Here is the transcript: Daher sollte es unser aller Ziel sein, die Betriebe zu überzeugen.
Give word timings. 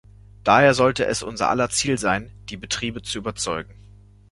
Daher 0.43 0.73
sollte 0.73 1.05
es 1.05 1.21
unser 1.21 1.51
aller 1.51 1.69
Ziel 1.69 1.99
sein, 1.99 2.31
die 2.49 2.57
Betriebe 2.57 3.03
zu 3.03 3.19
überzeugen. 3.19 3.75